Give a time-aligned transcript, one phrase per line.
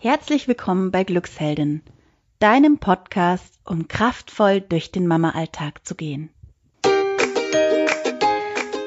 [0.00, 1.82] Herzlich willkommen bei Glücksheldin,
[2.38, 6.30] deinem Podcast, um kraftvoll durch den Mama-Alltag zu gehen.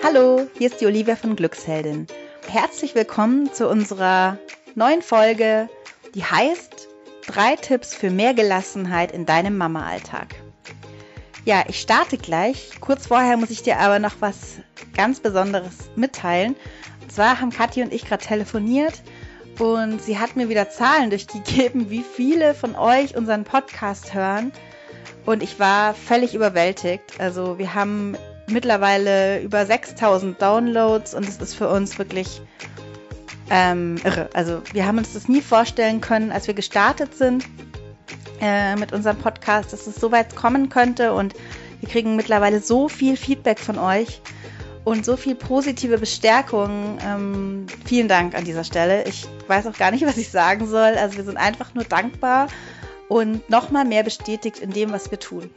[0.02, 2.08] Hallo, hier ist die Olivia von Glücksheldin.
[2.47, 4.38] Herzlich willkommen zu unserer
[4.76, 5.68] neuen Folge,
[6.16, 6.88] die heißt
[7.28, 10.36] Drei Tipps für mehr Gelassenheit in deinem Mama-Alltag.
[11.43, 12.71] Ja, ich starte gleich.
[12.80, 14.59] Kurz vorher muss ich dir aber noch was
[14.96, 16.55] ganz Besonderes mitteilen.
[17.02, 19.04] Und zwar haben Kathi und ich gerade telefoniert
[19.62, 24.52] und sie hat mir wieder Zahlen durchgegeben, wie viele von euch unseren Podcast hören.
[25.23, 27.20] Und ich war völlig überwältigt.
[27.20, 32.41] Also wir haben mittlerweile über 6000 Downloads und es ist für uns wirklich
[33.52, 34.32] ähm, irre.
[34.34, 37.46] Also wir haben uns das nie vorstellen können, als wir gestartet sind
[38.41, 41.35] äh, mit unserem Podcast, dass es so weit kommen könnte und
[41.82, 44.21] wir kriegen mittlerweile so viel Feedback von euch
[44.84, 46.98] und so viel positive Bestärkung.
[47.05, 49.04] Ähm, vielen Dank an dieser Stelle.
[49.05, 50.95] Ich weiß auch gar nicht, was ich sagen soll.
[50.98, 52.48] Also wir sind einfach nur dankbar
[53.07, 55.49] und nochmal mehr bestätigt in dem, was wir tun.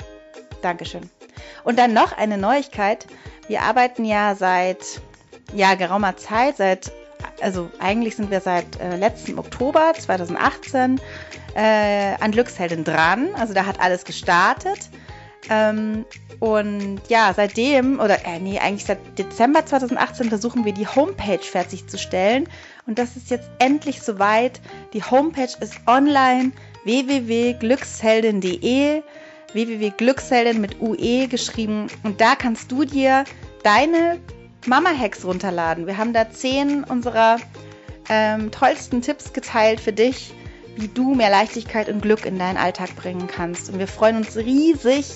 [0.63, 1.09] Dankeschön.
[1.63, 3.07] Und dann noch eine Neuigkeit.
[3.49, 5.01] Wir arbeiten ja seit
[5.53, 6.93] ja, geraumer Zeit, seit,
[7.41, 11.01] also eigentlich sind wir seit äh, letzten Oktober 2018
[11.55, 13.29] äh, an Glücksheldin dran.
[13.37, 14.91] Also da hat alles gestartet.
[15.51, 16.05] Ähm,
[16.41, 22.49] und ja, seitdem, oder äh, nee, eigentlich seit Dezember 2018 versuchen wir die Homepage fertigzustellen.
[22.87, 24.61] Und das ist jetzt endlich soweit.
[24.93, 26.53] Die Homepage ist online
[26.85, 29.03] www.glücksheldin.de
[29.55, 31.87] www.glücksheldin mit UE geschrieben.
[32.03, 33.25] Und da kannst du dir
[33.63, 34.21] deine
[34.67, 35.87] Mama-Hacks runterladen.
[35.87, 37.39] Wir haben da zehn unserer
[38.09, 40.35] ähm, tollsten Tipps geteilt für dich,
[40.77, 43.71] wie du mehr Leichtigkeit und Glück in deinen Alltag bringen kannst.
[43.71, 45.07] Und wir freuen uns riesig,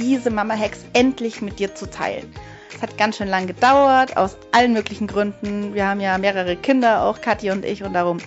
[0.00, 2.32] diese Mama-Hacks endlich mit dir zu teilen.
[2.74, 5.74] Es hat ganz schön lang gedauert, aus allen möglichen Gründen.
[5.74, 8.18] Wir haben ja mehrere Kinder, auch Kathi und ich, und darum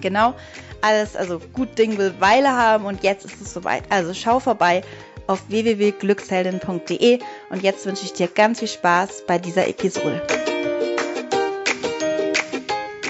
[0.00, 0.34] genau
[0.80, 3.84] alles, also gut Ding will Weile haben und jetzt ist es soweit.
[3.90, 4.82] Also schau vorbei
[5.26, 7.18] auf www.glücksheldin.de
[7.50, 10.22] und jetzt wünsche ich dir ganz viel Spaß bei dieser Episode.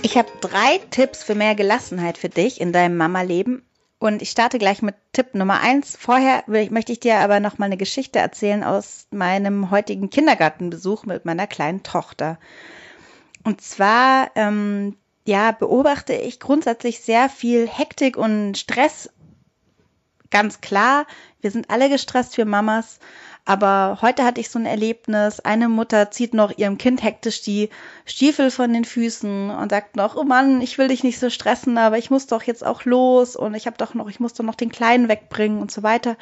[0.02, 3.67] Ich habe drei Tipps für mehr Gelassenheit für dich in deinem Mama-Leben
[3.98, 5.96] und ich starte gleich mit Tipp Nummer eins.
[5.96, 11.04] Vorher will, möchte ich dir aber noch mal eine Geschichte erzählen aus meinem heutigen Kindergartenbesuch
[11.04, 12.38] mit meiner kleinen Tochter.
[13.42, 19.10] Und zwar, ähm, ja, beobachte ich grundsätzlich sehr viel Hektik und Stress.
[20.30, 21.06] Ganz klar,
[21.40, 23.00] wir sind alle gestresst für Mamas.
[23.48, 25.40] Aber heute hatte ich so ein Erlebnis.
[25.40, 27.70] Eine Mutter zieht noch ihrem Kind hektisch die
[28.04, 31.78] Stiefel von den Füßen und sagt noch, oh Mann, ich will dich nicht so stressen,
[31.78, 34.44] aber ich muss doch jetzt auch los und ich habe doch noch, ich muss doch
[34.44, 36.18] noch den Kleinen wegbringen und so weiter.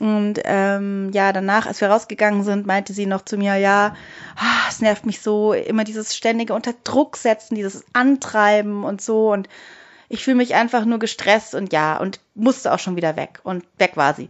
[0.00, 3.94] Und ähm, ja, danach, als wir rausgegangen sind, meinte sie noch zu mir, ja,
[4.34, 9.30] ah, es nervt mich so, immer dieses ständige unter Druck setzen, dieses Antreiben und so.
[9.30, 9.48] Und
[10.08, 13.38] ich fühle mich einfach nur gestresst und ja, und musste auch schon wieder weg.
[13.44, 14.28] Und weg war sie.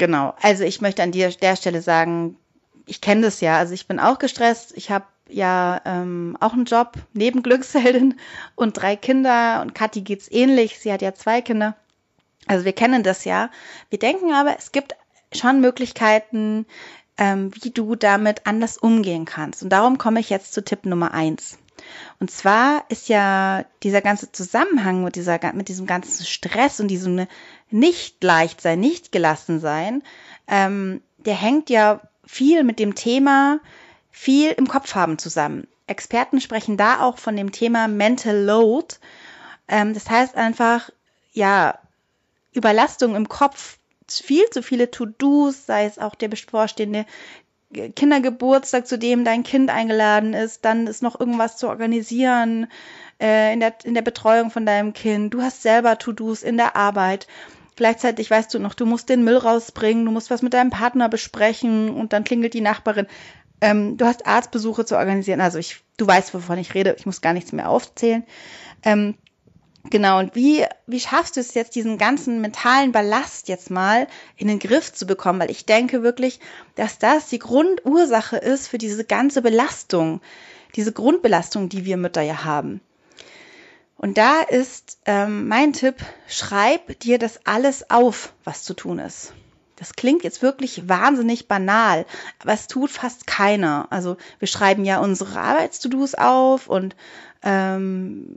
[0.00, 0.32] Genau.
[0.40, 2.38] Also ich möchte an der, der Stelle sagen,
[2.86, 3.58] ich kenne das ja.
[3.58, 4.72] Also ich bin auch gestresst.
[4.74, 8.18] Ich habe ja ähm, auch einen Job neben Glücksheldin
[8.54, 10.78] und drei Kinder und Kathi geht's ähnlich.
[10.78, 11.76] Sie hat ja zwei Kinder.
[12.46, 13.50] Also wir kennen das ja.
[13.90, 14.96] Wir denken aber, es gibt
[15.34, 16.64] schon Möglichkeiten,
[17.18, 19.62] ähm, wie du damit anders umgehen kannst.
[19.62, 21.58] Und darum komme ich jetzt zu Tipp Nummer eins.
[22.20, 27.26] Und zwar ist ja dieser ganze Zusammenhang mit, dieser, mit diesem ganzen Stress und diesem
[27.72, 30.02] nicht leicht sein, nicht gelassen sein,
[30.48, 33.60] ähm, der hängt ja viel mit dem Thema
[34.10, 35.66] viel im Kopf haben zusammen.
[35.86, 38.96] Experten sprechen da auch von dem Thema Mental Load.
[39.68, 40.90] Ähm, das heißt einfach,
[41.32, 41.78] ja,
[42.52, 47.06] Überlastung im Kopf, viel zu viele To-Dos, sei es auch der bevorstehende
[47.72, 52.66] Kindergeburtstag, zu dem dein Kind eingeladen ist, dann ist noch irgendwas zu organisieren
[53.20, 55.32] äh, in, der, in der Betreuung von deinem Kind.
[55.32, 57.28] Du hast selber To-Dos in der Arbeit.
[57.80, 61.08] Gleichzeitig weißt du noch, du musst den Müll rausbringen, du musst was mit deinem Partner
[61.08, 63.06] besprechen und dann klingelt die Nachbarin.
[63.62, 65.40] Ähm, du hast Arztbesuche zu organisieren.
[65.40, 66.94] Also ich, du weißt, wovon ich rede.
[66.98, 68.24] Ich muss gar nichts mehr aufzählen.
[68.84, 69.14] Ähm,
[69.84, 74.46] Genau, und wie, wie schaffst du es jetzt, diesen ganzen mentalen Ballast jetzt mal in
[74.46, 75.40] den Griff zu bekommen?
[75.40, 76.38] Weil ich denke wirklich,
[76.74, 80.20] dass das die Grundursache ist für diese ganze Belastung,
[80.76, 82.82] diese Grundbelastung, die wir Mütter ja haben.
[84.00, 89.34] Und da ist ähm, mein Tipp, schreib dir das alles auf, was zu tun ist.
[89.76, 92.06] Das klingt jetzt wirklich wahnsinnig banal,
[92.38, 93.88] aber es tut fast keiner.
[93.90, 96.96] Also wir schreiben ja unsere Arbeits-To-Dos auf und
[97.42, 98.36] ähm,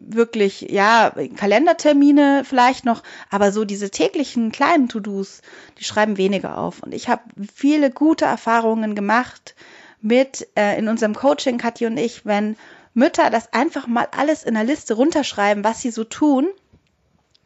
[0.00, 5.42] wirklich, ja, Kalendertermine vielleicht noch, aber so diese täglichen kleinen To-Dos,
[5.78, 6.82] die schreiben weniger auf.
[6.82, 7.22] Und ich habe
[7.54, 9.54] viele gute Erfahrungen gemacht
[10.00, 12.56] mit äh, in unserem Coaching, Kathi und ich, wenn
[12.98, 16.48] Mütter das einfach mal alles in der Liste runterschreiben, was sie so tun.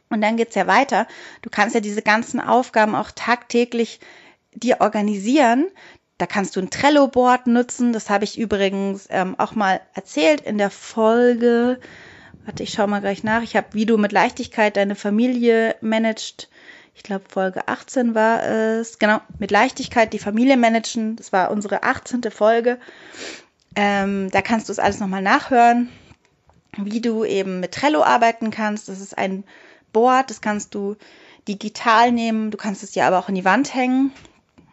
[0.09, 1.07] Und dann geht's ja weiter.
[1.41, 3.99] Du kannst ja diese ganzen Aufgaben auch tagtäglich
[4.53, 5.67] dir organisieren.
[6.17, 7.93] Da kannst du ein Trello-Board nutzen.
[7.93, 11.79] Das habe ich übrigens ähm, auch mal erzählt in der Folge.
[12.45, 13.41] Warte, ich schau mal gleich nach.
[13.41, 16.49] Ich habe, wie du mit Leichtigkeit deine Familie managst.
[16.95, 18.99] Ich glaube, Folge 18 war es.
[18.99, 21.15] Genau, mit Leichtigkeit die Familie managen.
[21.15, 22.21] Das war unsere 18.
[22.31, 22.79] Folge.
[23.75, 25.89] Ähm, da kannst du es alles nochmal nachhören,
[26.77, 28.89] wie du eben mit Trello arbeiten kannst.
[28.89, 29.43] Das ist ein
[29.91, 30.95] Board, das kannst du
[31.47, 32.51] digital nehmen.
[32.51, 34.11] Du kannst es ja aber auch in die Wand hängen.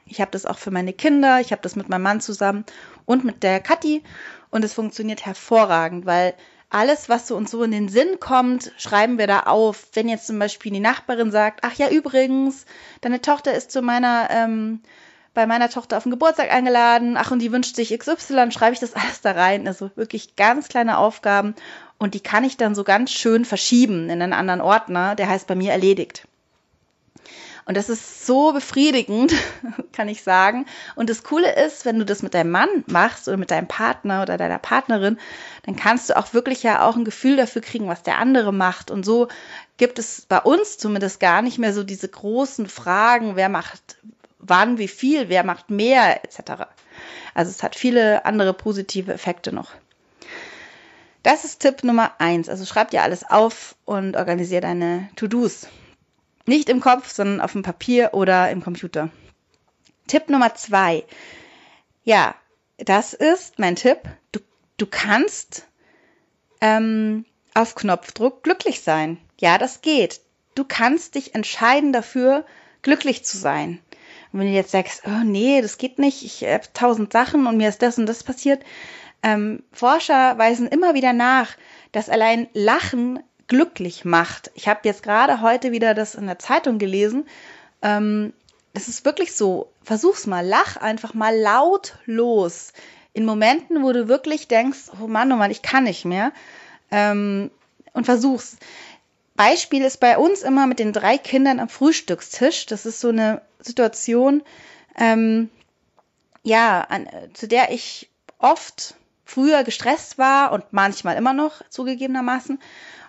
[0.07, 1.41] Ich habe das auch für meine Kinder.
[1.41, 2.65] Ich habe das mit meinem Mann zusammen
[3.07, 4.03] und mit der Kathi.
[4.51, 6.35] Und es funktioniert hervorragend, weil
[6.69, 9.89] alles, was so uns so in den Sinn kommt, schreiben wir da auf.
[9.93, 12.65] Wenn jetzt zum Beispiel die Nachbarin sagt, ach ja, übrigens,
[13.01, 14.81] deine Tochter ist zu meiner ähm,
[15.35, 17.17] bei meiner Tochter auf den Geburtstag eingeladen.
[17.17, 19.67] Ach, und die wünscht sich XY, schreibe ich das alles da rein.
[19.67, 21.55] Also wirklich ganz kleine Aufgaben.
[21.99, 25.15] Und die kann ich dann so ganz schön verschieben in einen anderen Ordner.
[25.15, 26.27] Der heißt bei mir erledigt.
[27.67, 29.33] Und das ist so befriedigend,
[29.93, 30.67] kann ich sagen.
[30.97, 34.23] Und das Coole ist, wenn du das mit deinem Mann machst oder mit deinem Partner
[34.23, 35.19] oder deiner Partnerin,
[35.67, 38.91] dann kannst du auch wirklich ja auch ein Gefühl dafür kriegen, was der andere macht.
[38.91, 39.29] Und so
[39.77, 43.99] gibt es bei uns zumindest gar nicht mehr so diese großen Fragen, wer macht
[44.41, 46.65] wann, wie viel, wer macht mehr, etc.
[47.35, 49.73] Also es hat viele andere positive Effekte noch.
[51.23, 52.49] Das ist Tipp Nummer eins.
[52.49, 55.69] Also schreib dir alles auf und organisiere deine To-Dos.
[56.47, 59.11] Nicht im Kopf, sondern auf dem Papier oder im Computer.
[60.07, 61.05] Tipp Nummer zwei.
[62.05, 62.35] Ja,
[62.79, 64.01] das ist mein Tipp.
[64.33, 64.41] Du,
[64.79, 65.67] du kannst
[66.61, 69.19] ähm, auf Knopfdruck glücklich sein.
[69.39, 70.21] Ja, das geht.
[70.55, 72.45] Du kannst dich entscheiden dafür,
[72.83, 73.81] glücklich zu sein.
[74.33, 77.57] Und wenn du jetzt sagst, oh nee, das geht nicht, ich habe tausend Sachen und
[77.57, 78.63] mir ist das und das passiert.
[79.23, 81.49] Ähm, Forscher weisen immer wieder nach,
[81.93, 84.51] dass allein Lachen glücklich macht.
[84.55, 87.27] Ich habe jetzt gerade heute wieder das in der Zeitung gelesen.
[87.83, 88.33] Ähm,
[88.73, 89.71] das ist wirklich so.
[89.83, 92.73] Versuch's mal, lach einfach mal laut los.
[93.13, 96.33] In Momenten, wo du wirklich denkst, oh Mann, oh Mann, ich kann nicht mehr.
[96.93, 97.51] Ähm,
[97.93, 98.57] und versuch's.
[99.41, 102.67] Beispiel ist bei uns immer mit den drei Kindern am Frühstückstisch.
[102.67, 104.43] Das ist so eine Situation,
[104.99, 105.49] ähm,
[106.43, 112.61] ja, an, zu der ich oft früher gestresst war und manchmal immer noch zugegebenermaßen.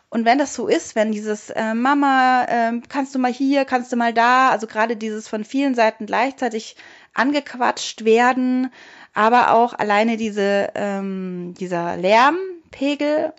[0.09, 3.91] Und wenn das so ist, wenn dieses äh, Mama, äh, kannst du mal hier, kannst
[3.91, 6.77] du mal da, also gerade dieses von vielen Seiten gleichzeitig
[7.13, 8.71] angequatscht werden,
[9.13, 13.33] aber auch alleine diese, ähm, dieser Lärmpegel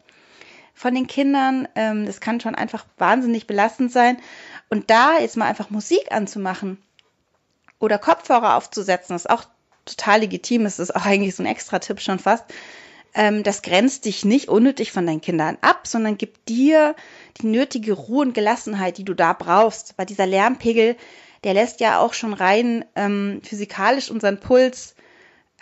[0.74, 1.68] von den Kindern.
[1.74, 4.18] Ähm, das kann schon einfach wahnsinnig belastend sein.
[4.68, 6.82] Und da jetzt mal einfach Musik anzumachen
[7.78, 9.44] oder Kopfhörer aufzusetzen, ist auch
[9.84, 10.66] total legitim.
[10.66, 12.44] Es ist auch eigentlich so ein extra Tipp schon fast.
[13.14, 16.94] Ähm, das grenzt dich nicht unnötig von deinen Kindern ab, sondern gibt dir
[17.40, 19.94] die nötige Ruhe und Gelassenheit, die du da brauchst.
[19.98, 20.96] Weil dieser Lärmpegel,
[21.44, 24.94] der lässt ja auch schon rein ähm, physikalisch unseren Puls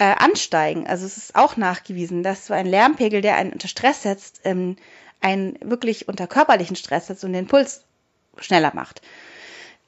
[0.01, 0.87] äh, ansteigen.
[0.87, 4.77] Also es ist auch nachgewiesen, dass so ein Lärmpegel, der einen unter Stress setzt, ähm,
[5.21, 7.85] einen wirklich unter körperlichen Stress setzt und den Puls
[8.39, 9.03] schneller macht.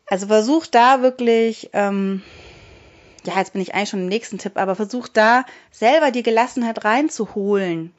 [0.06, 2.22] Also versuch da wirklich, ähm,
[3.24, 6.84] ja, jetzt bin ich eigentlich schon im nächsten Tipp, aber versuch da selber die Gelassenheit
[6.84, 7.94] reinzuholen.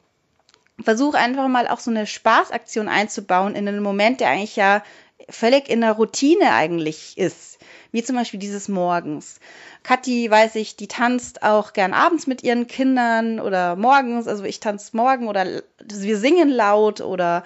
[0.80, 4.84] Versuch einfach mal auch so eine Spaßaktion einzubauen in einen Moment, der eigentlich ja
[5.28, 7.53] völlig in der Routine eigentlich ist.
[7.94, 9.38] Wie zum Beispiel dieses Morgens.
[9.84, 14.26] Kathi, weiß ich, die tanzt auch gern abends mit ihren Kindern oder morgens.
[14.26, 17.44] Also ich tanze morgen oder wir singen laut oder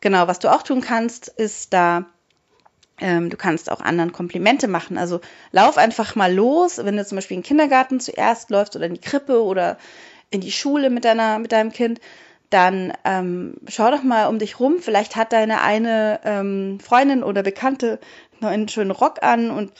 [0.00, 2.06] genau, was du auch tun kannst, ist da
[3.00, 4.96] ähm, du kannst auch anderen Komplimente machen.
[4.96, 5.20] Also
[5.50, 8.94] lauf einfach mal los, wenn du zum Beispiel in den Kindergarten zuerst läufst oder in
[8.94, 9.76] die Krippe oder
[10.30, 12.00] in die Schule mit deiner, mit deinem Kind,
[12.50, 14.76] dann ähm, schau doch mal um dich rum.
[14.80, 17.98] Vielleicht hat deine eine ähm, Freundin oder Bekannte
[18.48, 19.72] einen schönen Rock an und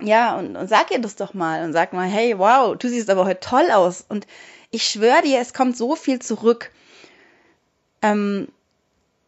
[0.00, 3.10] ja, und, und sag ihr das doch mal und sag mal, hey, wow, du siehst
[3.10, 4.04] aber heute toll aus.
[4.08, 4.26] Und
[4.70, 6.72] ich schwöre dir, es kommt so viel zurück.
[8.02, 8.48] Ähm,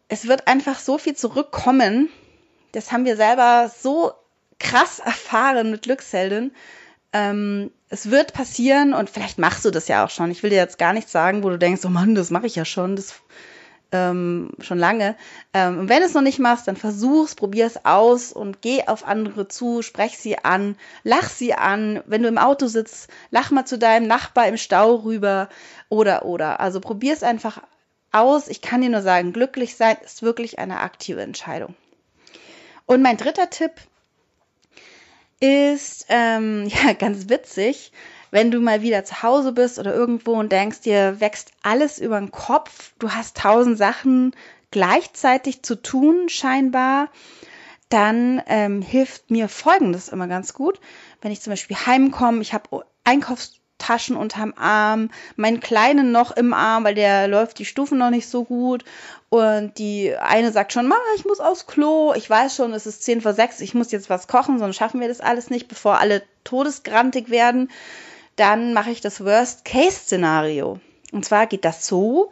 [0.09, 2.09] es wird einfach so viel zurückkommen.
[2.73, 4.11] Das haben wir selber so
[4.59, 6.51] krass erfahren mit Glücksheldin.
[7.13, 10.31] Ähm, es wird passieren und vielleicht machst du das ja auch schon.
[10.31, 12.55] Ich will dir jetzt gar nicht sagen, wo du denkst, oh Mann, das mache ich
[12.55, 12.97] ja schon.
[12.97, 13.15] Das
[13.91, 15.15] ähm, schon lange.
[15.53, 19.05] Ähm, und wenn es noch nicht machst, dann versuch's, probier es aus und geh auf
[19.07, 22.03] andere zu, sprech sie an, lach sie an.
[22.05, 25.49] Wenn du im Auto sitzt, lach mal zu deinem Nachbar im Stau rüber
[25.89, 26.59] oder oder.
[26.59, 27.61] Also probier es einfach
[28.11, 28.47] aus.
[28.47, 31.75] Ich kann dir nur sagen, glücklich sein ist wirklich eine aktive Entscheidung.
[32.85, 33.71] Und mein dritter Tipp
[35.39, 37.91] ist ähm, ja ganz witzig.
[38.31, 42.19] Wenn du mal wieder zu Hause bist oder irgendwo und denkst, dir wächst alles über
[42.19, 44.35] den Kopf, du hast tausend Sachen
[44.71, 47.09] gleichzeitig zu tun, scheinbar,
[47.89, 50.79] dann ähm, hilft mir Folgendes immer ganz gut.
[51.21, 56.83] Wenn ich zum Beispiel heimkomme, ich habe Einkaufstaschen unterm Arm, meinen Kleinen noch im Arm,
[56.83, 58.83] weil der läuft die Stufen noch nicht so gut.
[59.29, 62.13] Und die eine sagt schon, Mama, ich muss aufs Klo.
[62.13, 64.99] Ich weiß schon, es ist 10 vor 6, ich muss jetzt was kochen, sonst schaffen
[64.99, 67.69] wir das alles nicht, bevor alle todesgrantig werden.
[68.37, 70.79] Dann mache ich das Worst-Case-Szenario.
[71.11, 72.29] Und zwar geht das so,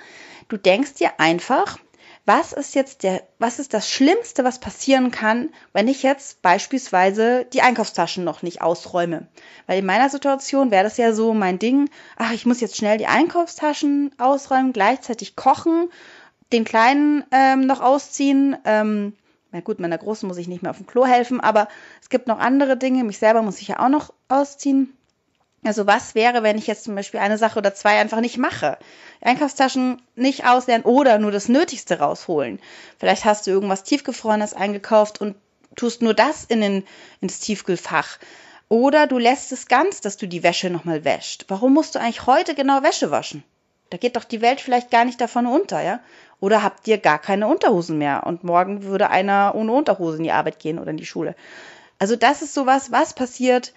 [0.48, 1.80] du denkst dir einfach,
[2.26, 7.46] was ist jetzt der, was ist das Schlimmste, was passieren kann, wenn ich jetzt beispielsweise
[7.54, 9.28] die Einkaufstaschen noch nicht ausräume?
[9.68, 12.98] Weil in meiner Situation wäre das ja so mein Ding, ach, ich muss jetzt schnell
[12.98, 15.90] die Einkaufstaschen ausräumen, gleichzeitig kochen,
[16.52, 18.58] den Kleinen ähm, noch ausziehen.
[18.66, 19.14] Ähm,
[19.52, 21.68] na gut, meiner Großen muss ich nicht mehr auf dem Klo helfen, aber
[22.02, 23.04] es gibt noch andere Dinge.
[23.04, 24.95] Mich selber muss ich ja auch noch ausziehen.
[25.66, 28.78] Also was wäre, wenn ich jetzt zum Beispiel eine Sache oder zwei einfach nicht mache?
[29.22, 32.60] Einkaufstaschen nicht auslernen oder nur das Nötigste rausholen.
[33.00, 35.36] Vielleicht hast du irgendwas Tiefgefrorenes eingekauft und
[35.76, 36.84] tust nur das in den,
[37.20, 38.20] ins Tiefkühlfach.
[38.70, 41.46] Oder du lässt es ganz, dass du die Wäsche nochmal wäscht.
[41.48, 43.44] Warum musst du eigentlich heute genau Wäsche waschen?
[43.90, 46.00] Da geht doch die Welt vielleicht gar nicht davon unter, ja?
[46.40, 50.32] Oder habt ihr gar keine Unterhosen mehr und morgen würde einer ohne Unterhose in die
[50.32, 51.36] Arbeit gehen oder in die Schule?
[51.98, 53.74] Also das ist sowas, was passiert,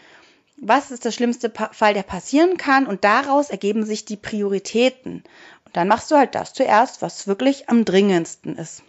[0.60, 5.24] was ist der schlimmste Fall, der passieren kann und daraus ergeben sich die Prioritäten.
[5.64, 8.82] Und dann machst du halt das zuerst, was wirklich am dringendsten ist.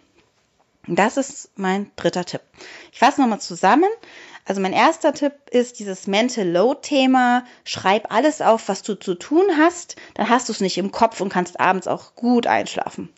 [0.86, 2.40] Und das ist mein dritter Tipp.
[2.92, 3.88] Ich fasse nochmal zusammen.
[4.46, 7.44] Also mein erster Tipp ist dieses Mental Load Thema.
[7.64, 9.96] Schreib alles auf, was du zu tun hast.
[10.14, 13.12] Dann hast du es nicht im Kopf und kannst abends auch gut einschlafen.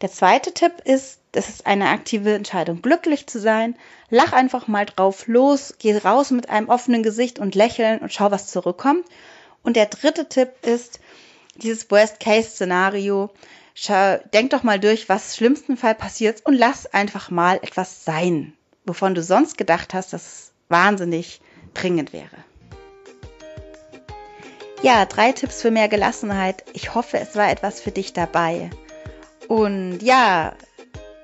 [0.00, 3.76] Der zweite Tipp ist, das ist eine aktive Entscheidung, glücklich zu sein.
[4.10, 8.30] Lach einfach mal drauf los, geh raus mit einem offenen Gesicht und lächeln und schau,
[8.30, 9.04] was zurückkommt.
[9.62, 11.00] Und der dritte Tipp ist
[11.56, 13.30] dieses Worst-Case-Szenario.
[14.32, 18.54] Denk doch mal durch, was schlimmsten Fall passiert und lass einfach mal etwas sein,
[18.86, 21.40] wovon du sonst gedacht hast, dass es wahnsinnig
[21.74, 22.44] dringend wäre.
[24.82, 26.64] Ja, drei Tipps für mehr Gelassenheit.
[26.72, 28.70] Ich hoffe, es war etwas für dich dabei.
[29.48, 30.54] Und ja,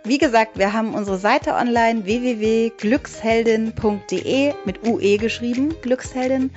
[0.04, 6.50] wie gesagt, wir haben unsere Seite online www.glücksheldin.de mit UE geschrieben, Glücksheldin.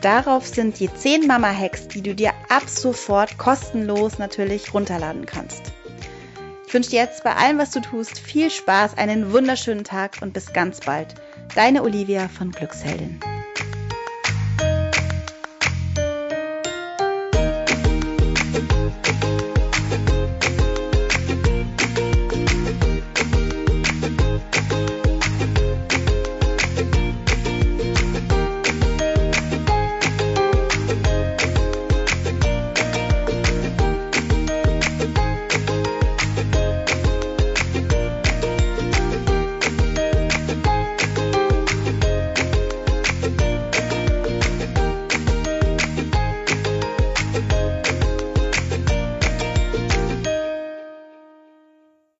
[0.00, 5.72] Darauf sind die 10 Mama-Hacks, die du dir ab sofort kostenlos natürlich runterladen kannst.
[6.66, 10.34] Ich wünsche dir jetzt bei allem, was du tust, viel Spaß, einen wunderschönen Tag und
[10.34, 11.14] bis ganz bald.
[11.54, 13.20] Deine Olivia von Glücksheldin.